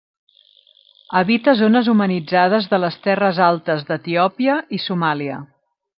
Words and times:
Habita 1.19 1.53
zones 1.59 1.91
humanitzades 1.93 2.67
de 2.71 2.79
les 2.85 2.97
terres 3.05 3.43
altes 3.51 3.87
d'Etiòpia 3.91 4.57
i 4.79 4.85
Somàlia. 4.87 5.39